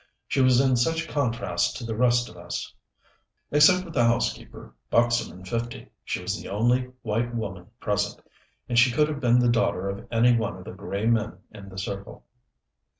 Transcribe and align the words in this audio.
She 0.27 0.41
was 0.41 0.59
in 0.59 0.77
such 0.77 1.07
contrast 1.07 1.77
to 1.77 1.83
the 1.83 1.95
rest 1.95 2.27
of 2.27 2.35
us. 2.35 2.73
Except 3.51 3.83
for 3.83 3.91
the 3.91 4.03
housekeeper, 4.03 4.73
buxom 4.89 5.31
and 5.31 5.47
fifty, 5.47 5.91
she 6.03 6.19
was 6.23 6.41
the 6.41 6.49
only 6.49 6.89
white 7.03 7.35
woman 7.35 7.67
present; 7.79 8.19
and 8.67 8.79
she 8.79 8.91
could 8.91 9.07
have 9.07 9.19
been 9.19 9.37
the 9.37 9.47
daughter 9.47 9.87
of 9.91 10.07
any 10.11 10.35
one 10.35 10.55
of 10.57 10.63
the 10.63 10.71
gray 10.73 11.05
men 11.05 11.37
in 11.51 11.69
the 11.69 11.77
circle. 11.77 12.25